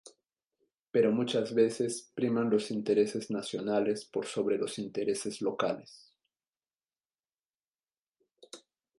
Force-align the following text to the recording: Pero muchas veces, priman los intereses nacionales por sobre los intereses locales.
Pero 0.89 1.11
muchas 1.11 1.53
veces, 1.53 2.09
priman 2.15 2.49
los 2.49 2.71
intereses 2.71 3.29
nacionales 3.29 4.03
por 4.03 4.25
sobre 4.25 4.57
los 4.57 4.79
intereses 4.79 5.43
locales. 5.43 6.11